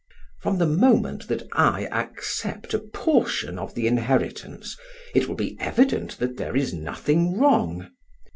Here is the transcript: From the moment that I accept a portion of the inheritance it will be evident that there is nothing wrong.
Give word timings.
From 0.41 0.57
the 0.57 0.65
moment 0.65 1.27
that 1.27 1.47
I 1.51 1.85
accept 1.91 2.73
a 2.73 2.79
portion 2.79 3.59
of 3.59 3.75
the 3.75 3.85
inheritance 3.85 4.75
it 5.13 5.27
will 5.27 5.35
be 5.35 5.55
evident 5.59 6.17
that 6.17 6.37
there 6.37 6.55
is 6.55 6.73
nothing 6.73 7.37
wrong. 7.37 7.91